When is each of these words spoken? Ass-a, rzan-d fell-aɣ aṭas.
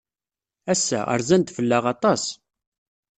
Ass-a, 0.71 0.99
rzan-d 1.19 1.49
fell-aɣ 1.57 1.83
aṭas. 1.93 2.23